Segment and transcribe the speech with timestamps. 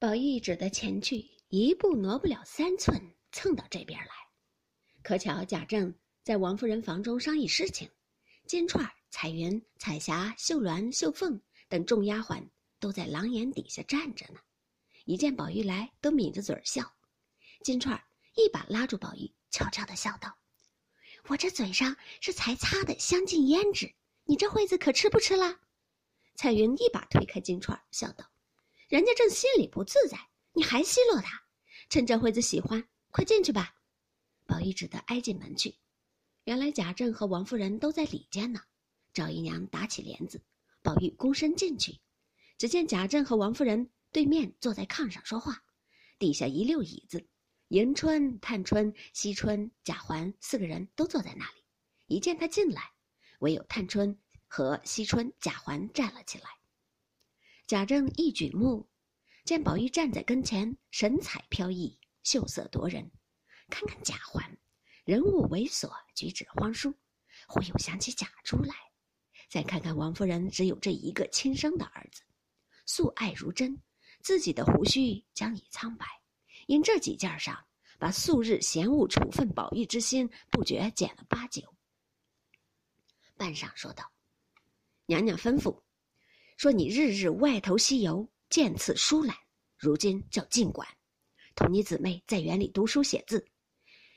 [0.00, 2.96] 宝玉只得前去，一步挪不了三寸，
[3.32, 4.12] 蹭到这边来。
[5.02, 5.92] 可巧贾政
[6.22, 7.90] 在王夫人房中商议事情，
[8.46, 12.48] 金钏、彩云、彩霞、秀鸾、秀凤等众丫鬟
[12.78, 14.38] 都在廊檐底下站着呢。
[15.04, 16.94] 一见宝玉来，都抿着嘴笑。
[17.64, 18.00] 金钏
[18.36, 20.38] 一把拉住宝玉，悄悄地笑道
[21.26, 23.92] ：“我这嘴上是才擦的香尽胭脂，
[24.22, 25.58] 你这会子可吃不吃啦？”
[26.36, 28.30] 彩云一把推开金钏，笑道
[28.88, 30.18] ：“人家正心里不自在，
[30.54, 31.44] 你还奚落他？
[31.88, 33.74] 趁这会子喜欢，快进去吧。”
[34.46, 35.76] 宝玉只得挨进门去。
[36.44, 38.60] 原来贾政和王夫人都在里间呢。
[39.12, 40.42] 赵姨娘打起帘子，
[40.82, 42.00] 宝玉躬身进去，
[42.56, 43.90] 只见贾政和王夫人。
[44.10, 45.62] 对面坐在炕上说话，
[46.18, 47.28] 地下一溜椅子，
[47.68, 51.62] 迎春、探春、惜春、贾环四个人都坐在那里。
[52.06, 52.90] 一见他进来，
[53.40, 56.57] 唯有探春和惜春、贾环站了起来。
[57.68, 58.88] 贾政一举目，
[59.44, 63.10] 见宝玉站在跟前，神采飘逸，秀色夺人。
[63.68, 64.56] 看看贾环，
[65.04, 66.94] 人物猥琐，举止荒疏，
[67.46, 68.74] 忽又想起贾珠来。
[69.50, 72.22] 再看看王夫人，只有这一个亲生的儿子，
[72.86, 73.78] 素爱如真。
[74.22, 76.06] 自己的胡须将已苍白，
[76.68, 77.66] 因这几件上，
[77.98, 81.74] 把素日嫌恶处分宝玉之心不觉减了八九。
[83.36, 84.10] 半晌说道
[85.04, 85.82] ：“娘娘吩咐，
[86.58, 89.36] 说你日日外头西游，见次疏懒，
[89.76, 90.88] 如今叫尽管，
[91.54, 93.46] 同你姊妹在园里读书写字，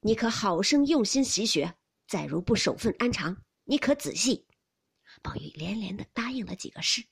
[0.00, 1.72] 你可好生用心习学。
[2.08, 4.48] 再如不守分安常，你可仔细。”
[5.22, 7.06] 宝玉连连的答应了几个是。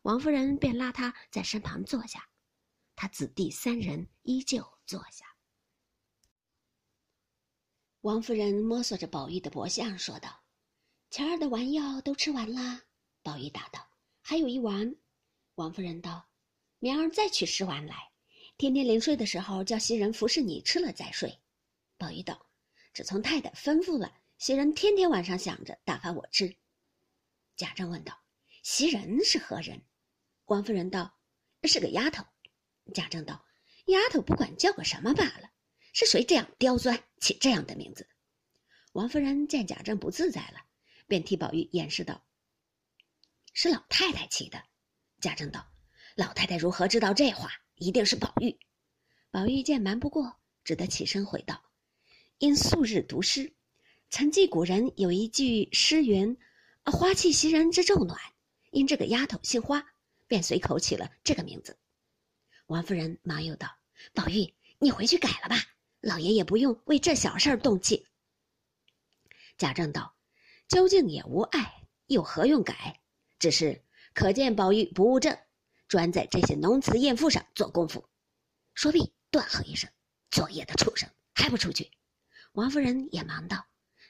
[0.00, 2.26] 王夫人便拉他在身旁坐下，
[2.96, 5.26] 他子弟三人依旧坐下。
[8.00, 10.42] 王夫人摸索着宝玉的脖项，说道
[11.12, 12.84] ：“前儿的丸药都吃完啦。”
[13.22, 13.86] 宝玉答道
[14.28, 14.94] ：“还有一丸。”
[15.56, 16.28] 王夫人道
[16.80, 18.10] ：“明儿再取十丸来，
[18.58, 21.40] 天天临睡的时候叫袭人服侍你吃了再睡。”
[21.96, 22.46] 宝玉道
[22.92, 26.54] ：“只从太太吩咐了，袭人天天晚上想着打发我吃。”
[27.56, 28.20] 贾政问道
[28.62, 29.80] ：“袭人是何人？”
[30.44, 31.18] 王夫人道
[31.64, 32.22] ：“是个丫头。”
[32.92, 33.42] 贾政道
[33.88, 35.50] ：“丫头不管叫个什么罢了，
[35.94, 38.06] 是谁这样刁钻，起这样的名字？”
[38.92, 40.66] 王夫人见贾政不自在了，
[41.06, 42.22] 便替宝玉掩饰道
[43.60, 44.62] ：“是老太太起的。”
[45.20, 45.66] 贾政道
[46.14, 47.50] ：“老太太如何知道这话？
[47.74, 48.56] 一定是宝玉。”
[49.32, 51.60] 宝玉见瞒不过，只得起身回道
[52.38, 53.52] ：“因素日读诗，
[54.10, 56.38] 曾记古人有一句诗云
[56.86, 58.16] ：‘花气袭人之昼暖’，
[58.70, 59.84] 因这个丫头姓花。”
[60.28, 61.76] 便随口起了这个名字。
[62.66, 63.66] 王夫人忙又道
[64.14, 65.56] ：“宝玉，你回去改了吧，
[66.00, 68.06] 老爷也不用为这小事儿动气。”
[69.56, 70.14] 贾政道
[70.68, 73.00] ：“究竟也无碍，又何用改？
[73.38, 73.82] 只是
[74.14, 75.38] 可见宝玉不务正，
[75.86, 78.08] 专在这些浓词艳赋上做功夫。”
[78.74, 79.90] 说毕，断喝一声
[80.30, 81.90] ：“作业的畜生，还不出去！”
[82.52, 83.66] 王夫人也忙道：“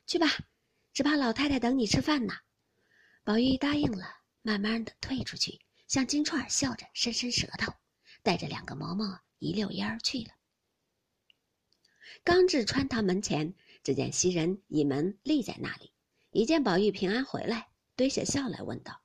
[0.06, 0.26] 去吧，
[0.92, 2.34] 只怕老太太等你吃饭呢。”
[3.24, 4.06] 宝玉答应了，
[4.42, 5.60] 慢慢的退出去。
[5.86, 7.72] 向金钏笑着伸伸舌头，
[8.22, 10.30] 带着两个嬷嬷一溜烟儿去了。
[12.22, 15.90] 刚至穿堂门前，只见袭人倚门立在那里，
[16.30, 19.00] 一见宝玉平安回来，堆下笑来问道：“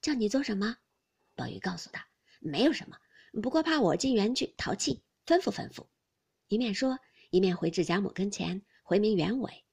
[0.00, 0.76] 叫你做什么？”
[1.36, 2.06] 宝玉告诉他
[2.40, 2.96] ：“没有什么，
[3.42, 5.86] 不过怕我进园去淘气，吩咐吩咐。”
[6.48, 6.98] 一面说，
[7.30, 9.64] 一面回至贾母跟前，回明原委。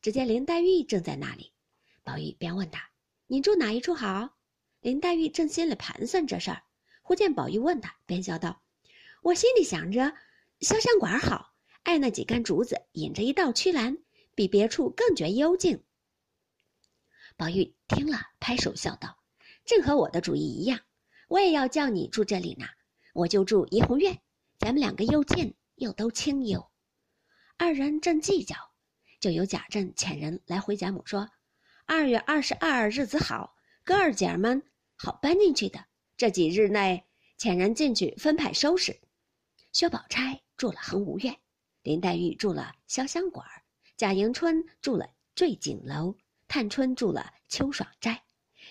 [0.00, 1.52] 只见林黛玉正在那里，
[2.02, 2.90] 宝玉便问他
[3.26, 4.38] ：“你住哪一处好？”
[4.80, 6.62] 林黛玉正心里盘算这事儿，
[7.02, 8.62] 忽见宝玉问她，便笑道
[9.22, 10.00] ：“我心里想着，
[10.60, 11.52] 潇湘馆好，
[11.82, 13.98] 爱那几杆竹子，引着一道曲栏，
[14.34, 15.84] 比别处更觉幽静。”
[17.36, 19.18] 宝玉听了，拍手笑道
[19.64, 20.80] ：“正和我的主意一样，
[21.28, 22.66] 我也要叫你住这里呢。
[23.12, 24.20] 我就住怡红院，
[24.58, 26.70] 咱们两个又近又都清幽。”
[27.58, 28.56] 二人正计较，
[29.20, 31.28] 就有贾政遣人来回贾母说
[31.86, 34.62] ：“二月二十二日子好，哥儿姐儿们。”
[35.02, 35.82] 好搬进去的，
[36.18, 37.06] 这几日内
[37.38, 39.00] 遣人进去分派收拾。
[39.72, 41.34] 薛宝钗住了恒芜院，
[41.82, 43.46] 林黛玉住了潇湘馆，
[43.96, 46.14] 贾迎春住了坠锦楼，
[46.48, 48.22] 探春住了秋爽斋，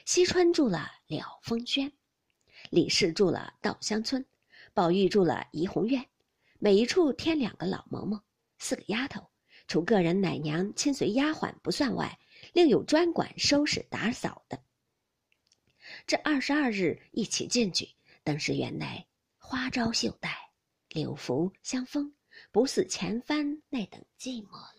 [0.06, 1.92] 西川住了了风轩，
[2.70, 4.26] 李氏住了稻香村，
[4.74, 6.06] 宝玉住了怡红院。
[6.58, 8.22] 每一处添两个老嬷嬷，
[8.58, 9.30] 四个丫头，
[9.68, 12.20] 除个人奶娘亲随丫鬟不算外，
[12.54, 14.62] 另有专管收拾打扫的。
[16.06, 17.90] 这二十二日一起进去，
[18.24, 19.08] 登时园内
[19.38, 20.52] 花招绣带，
[20.90, 22.14] 柳拂香风，
[22.52, 24.52] 不似前番那等寂寞